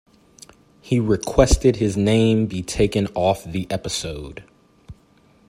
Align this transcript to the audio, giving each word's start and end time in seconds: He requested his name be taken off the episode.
He 0.81 0.99
requested 0.99 1.75
his 1.75 1.95
name 1.95 2.47
be 2.47 2.63
taken 2.63 3.05
off 3.13 3.43
the 3.43 3.69
episode. 3.69 4.43